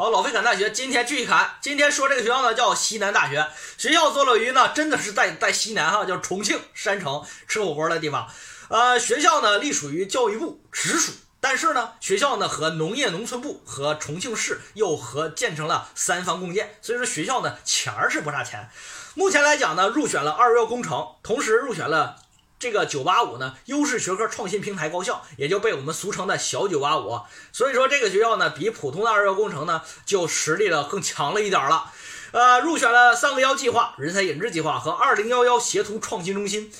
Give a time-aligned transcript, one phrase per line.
[0.00, 1.58] 好，老费侃大学，今天继续侃。
[1.60, 3.46] 今天说这个学校呢，叫西南大学。
[3.76, 8.26] 学校坐落于呢，真的是在在西南哈，叫重庆山城，吃火锅的地方。
[8.70, 18.70] 呃，学校呢隶属于教育部直属，但是呢，学校呢和农业农村部和重庆市又合建成了三方共建，所以说学校呢钱儿是不差钱。
[19.12, 22.16] 目前来讲呢，入选了二幺幺工程，同时入选了。
[22.60, 27.22] 这个九八五呢，优势学科创新平台高校，也就被我们俗称的小九八五。
[27.52, 31.90] 所以说这个学校呢，比普通的二幺幺工程呢，就实力了更强了一点了。
[32.32, 36.70] 呃，入选了三个幺计划、人才引智计划和二零幺幺协同创新中心。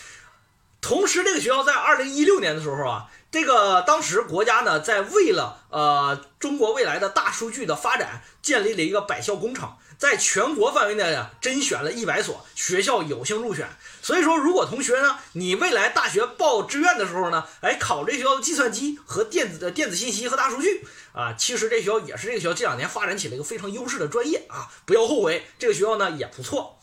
[0.82, 9.72] 同时，这个学校在二零一六年的时候啊，这个当时国家呢，在为了呃中国未来的大数据的发展，建立了一个百校工程。
[10.00, 13.68] 在全国范围内呀，甄选了一百所学校有幸入选。
[14.00, 26.78] 所以说，如果同学呢，你未来大学报志愿的时候呢，哎，考这学校的计算机和电子的电子信息和大数据啊，其实这学校也是这个学校这两年发展起了一个非常优势的专业啊，不要后悔，这个学校呢也不错。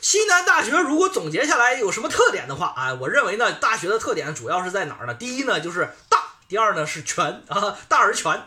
[0.00, 5.14] 西南大学如果总结下来有什么特点的话啊，我认为呢，大学的特点主要是在哪儿呢？
[5.14, 8.46] 第一呢就是大，第二呢是全啊，大而全。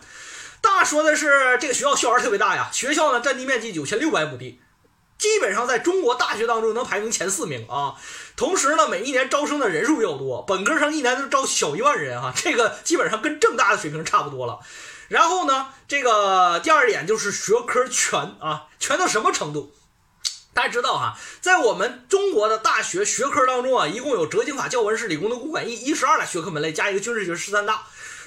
[0.64, 4.62] 大说的是这个学校校园特别大呀，学校呢占地面积九千六百亩地，
[5.18, 7.96] 基本上在中国大学当中能排名前四名啊。
[8.38, 14.60] 同时呢，每一年招生的人数比较多，本科生一年都招小一万人哈， 这个基本上跟正大的水平差不多了。
[15.10, 19.74] 然后呢，这个第二点就是学科全啊，全到什么程度？
[20.54, 27.84] 大家知道哈，在我们中国的大学学科当中啊，一共有哲经法、教文史、理工农、公管艺一十二大学科门类，加一个军事学十三大。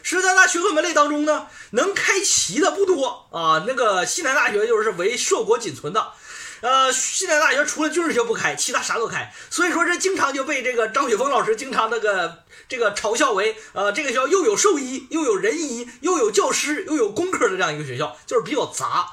[0.09, 3.65] 十三大学科门类当中呢，能开齐的不多啊。
[3.67, 6.13] 那个西南大学就是为硕果仅存的，
[6.61, 9.35] 呃，西南大学除了军事学不开，其他啥都开。
[9.51, 19.09] 所以说这经常就被这个张雪峰老师经常那个这个嘲笑为，呃，这个学校又有兽医，又有人医，又有教师，又有工科的这样一个学校，就是比较杂。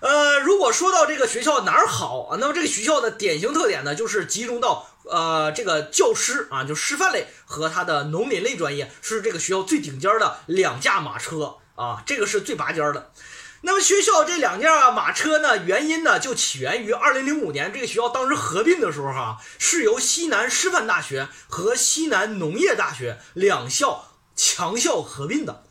[0.00, 4.90] 呃，如果说到这个学校哪儿好啊，那么这个学校的典型特点呢，就是集中到。
[5.04, 13.12] 呃，这个教师啊，就师范类和他的农林类专业是这个学校最顶尖的两驾马车啊，这个是最拔尖的。
[13.62, 25.63] 那么学校这两驾马车呢，原因呢就起源于二零零五年这个学校当时合并的时候哈，是由西南师范大学和西南农业大学两校强校合并的。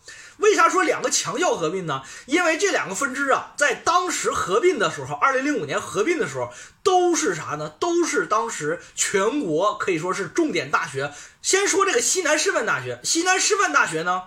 [0.43, 2.03] 为啥说两个强校合并呢？
[2.25, 6.51] 因为这两个分支啊，在当时合并的时候，二零零五年合并的时候，
[6.83, 7.69] 都是啥呢？
[7.79, 11.13] 都是当时全国可以说是重点大学。
[11.41, 14.23] 先说这个西南师范大学，西南师范大学呢，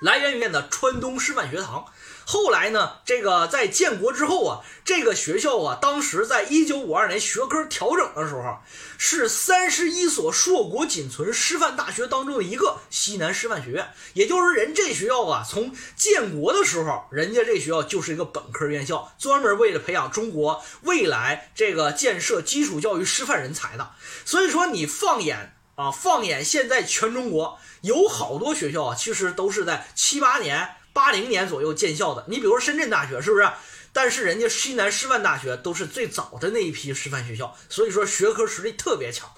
[0.00, 1.86] 来源于的川东师范学堂。
[2.26, 8.58] 后来呢，这个在建国之后啊，这个学校啊，当时在一九五二年学科调整的时候，
[8.96, 13.92] 是三十一所硕果仅存师范大学当中的一个西南师范学院。
[14.14, 23.90] 也就是人这学校啊，从建国的时候，人家这学校就是一个本科院校，专门为了培养中国未来这个建设基础教育师范人才的。
[24.24, 30.76] 所以说，你放眼啊，放眼现在全中国，有好多学校啊，其实都是在七八年。
[30.94, 33.46] 八零年左右建校的，你比如说深圳大学是不是？
[33.92, 39.28] 但是人家西南师范大学都是最早的那一批师范学校，所以说学科实力特别强。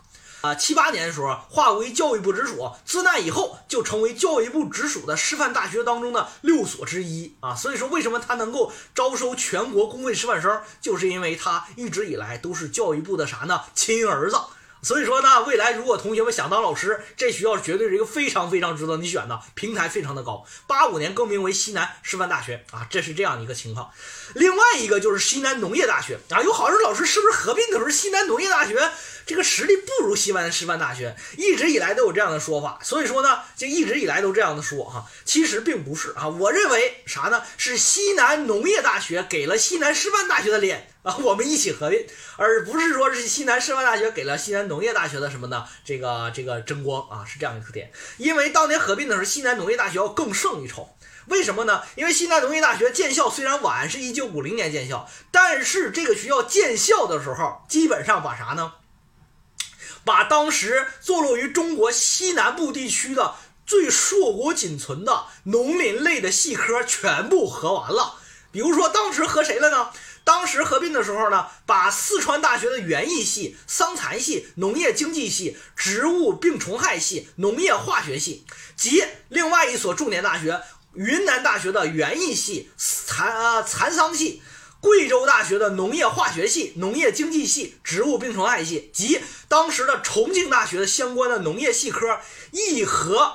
[0.43, 7.55] 啊，七八年的时候划归教育部直属，自那以后就成为教育部直属的师范大学当中的六所之一啊。
[7.55, 13.63] 所以说，为什么它能够招收全国公费师范生，就是因为它一直以来都是教育部的啥呢？
[13.75, 14.37] 亲儿子。
[14.87, 20.47] 所以说呢，未来如果同学们想当老师，这学校绝对是一个非常非常值得你选的，平台非常的高。
[20.69, 23.91] 八五年更名为西南师范大学啊，这是这样一个情况。
[24.35, 28.93] 另外一个就是西南农业大学啊，有好多老师是不是合并的时候，西南农业大学
[29.27, 32.79] 这个实力不如西南师范大学，一直以来都有这样的说法。
[32.85, 37.43] 所以说呢，就一直以来都这样的说哈，其实并不是啊，我认为啥呢？
[37.57, 40.93] 是西南农业大学给了西南师范大学的脸。
[41.07, 42.05] 啊，我们一起合并，
[42.37, 45.65] 而不是说是西南师范大学给了西南农农业大学的什么呢？
[45.87, 47.91] 这个这个争光啊，是这样一个特点。
[48.19, 50.95] 因为当年合并的时候，西南农业大学要更胜一筹。
[51.29, 51.83] 为什么呢？
[51.95, 58.75] 因为西南农业大学建校虽然晚，是一九五零年建校，但是这个学校建校的时候，基本上把啥呢？
[60.05, 63.35] 把当时坐落于中国西南部地区的
[63.65, 68.17] 最硕果仅存的农林类的系科全部合完了。
[68.53, 69.91] 比如说，当时和谁了呢？
[70.25, 78.45] 当时合并的时候呢，把四川大学的园艺系、桑蚕系、农业经济系、植物病虫害系、农业化学系
[78.77, 80.61] 及另外一所重点大学
[80.95, 84.43] 云南大学的园艺系、蚕啊蚕桑系、
[84.81, 92.19] 贵州大学的农业化学系、农业经济系、植物病虫害系及当时的重庆大学的相关的农业系科
[92.51, 93.33] 一合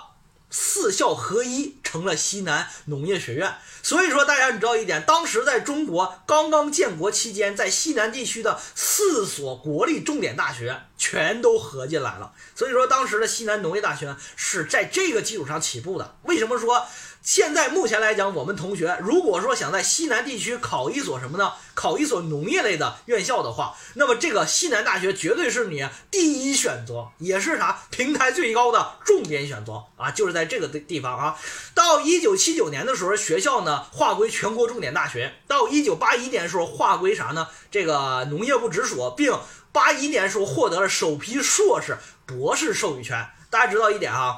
[0.49, 3.53] 四校合一，成了西南农业学院。
[3.83, 12.31] 所以说，大家你知道一点，当时在中国刚刚建国期间，在西南地区的四所国立重点大学全都合进来了。
[12.55, 16.15] 所以说，当时的西南农业大学是在这个基础上起步的。
[16.23, 16.85] 为什么说？
[17.23, 21.53] 现在目前来讲，我们同学如果说想在西南地区考一所什么呢？
[21.75, 30.09] 考一所农业类的院校的话，那么这个西南大学绝对是你第一选择，也是啥平台最高的重点选择啊！
[30.09, 31.37] 就是在这个地地方啊。
[31.81, 35.33] 到一九七九年的时候，学校呢划归全国重点大学。
[35.47, 37.47] 到一九八一年的时候，划归啥呢？
[37.71, 39.37] 这个农业部直属，并
[39.71, 41.97] 八一年时候获得了首批硕士、
[42.27, 43.27] 博士授予权。
[43.49, 44.37] 大家知道一点啊。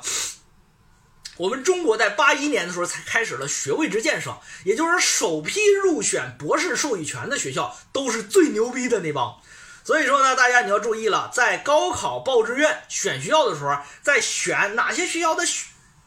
[1.36, 9.36] 我们中国在八一年的时候才开始了学位制建设，也就是首批入选博士授予权的学校都是最牛逼的那帮。
[9.84, 15.46] 所以说呢，大家你要注意了，在高考报志愿选学校的时候，在选哪些学校的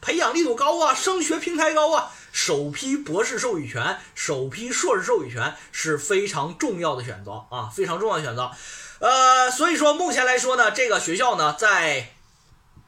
[0.07, 8.53] 培养力度高啊，升学平台高啊，首批博士授予权、首批硕士授予权是非常重要的选择啊，非常重要的选择。
[9.01, 12.13] 呃，所以说目前来说呢，这个学校呢，在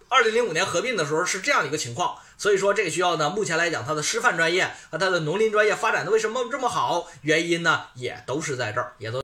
[0.09, 2.15] 二零零五年合并的时候是这样一个情况。
[2.41, 7.09] 所以说这个学校呢，目前来讲，它的师范专业和它的农林专业发展的为什么这么好？
[7.23, 9.17] 原因呢，也都是在这儿，也都。